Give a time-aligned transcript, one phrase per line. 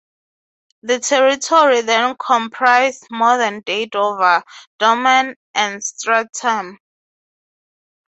[0.81, 4.43] The territory then comprised modern-day Dover,
[4.79, 6.77] Durham, and Stratham.